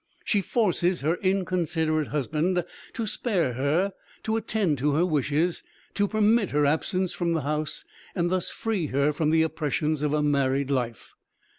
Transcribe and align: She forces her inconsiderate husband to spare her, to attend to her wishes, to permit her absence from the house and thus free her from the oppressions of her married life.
She 0.25 0.41
forces 0.41 1.01
her 1.01 1.17
inconsiderate 1.17 2.07
husband 2.07 2.65
to 2.93 3.05
spare 3.05 3.53
her, 3.53 3.93
to 4.23 4.35
attend 4.35 4.79
to 4.79 4.93
her 4.93 5.05
wishes, 5.05 5.61
to 5.93 6.07
permit 6.07 6.49
her 6.49 6.65
absence 6.65 7.13
from 7.13 7.33
the 7.33 7.41
house 7.41 7.85
and 8.15 8.31
thus 8.31 8.49
free 8.49 8.87
her 8.87 9.13
from 9.13 9.29
the 9.29 9.43
oppressions 9.43 10.01
of 10.01 10.13
her 10.13 10.23
married 10.23 10.71
life. 10.71 11.13